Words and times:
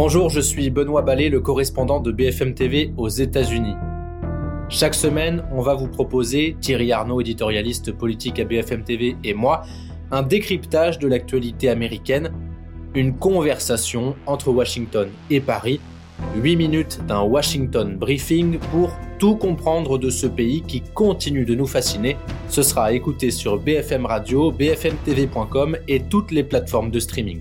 Bonjour, 0.00 0.30
je 0.30 0.40
suis 0.40 0.70
Benoît 0.70 1.02
Ballet, 1.02 1.28
le 1.28 1.40
correspondant 1.40 1.98
de 1.98 2.12
BFM 2.12 2.54
TV 2.54 2.92
aux 2.96 3.08
États-Unis. 3.08 3.74
Chaque 4.68 4.94
semaine, 4.94 5.42
on 5.50 5.60
va 5.60 5.74
vous 5.74 5.88
proposer, 5.88 6.56
Thierry 6.60 6.92
Arnaud, 6.92 7.20
éditorialiste 7.20 7.90
politique 7.90 8.38
à 8.38 8.44
BFM 8.44 8.84
TV, 8.84 9.16
et 9.24 9.34
moi, 9.34 9.62
un 10.12 10.22
décryptage 10.22 11.00
de 11.00 11.08
l'actualité 11.08 11.68
américaine, 11.68 12.30
une 12.94 13.16
conversation 13.16 14.14
entre 14.26 14.52
Washington 14.52 15.08
et 15.30 15.40
Paris, 15.40 15.80
8 16.36 16.54
minutes 16.54 17.00
d'un 17.08 17.22
Washington 17.22 17.96
briefing 17.96 18.60
pour 18.70 18.92
tout 19.18 19.34
comprendre 19.34 19.98
de 19.98 20.10
ce 20.10 20.28
pays 20.28 20.62
qui 20.62 20.80
continue 20.80 21.44
de 21.44 21.56
nous 21.56 21.66
fasciner. 21.66 22.16
Ce 22.48 22.62
sera 22.62 22.84
à 22.84 22.92
écouter 22.92 23.32
sur 23.32 23.58
BFM 23.58 24.06
Radio, 24.06 24.52
bfmtv.com 24.52 25.76
et 25.88 26.04
toutes 26.04 26.30
les 26.30 26.44
plateformes 26.44 26.92
de 26.92 27.00
streaming. 27.00 27.40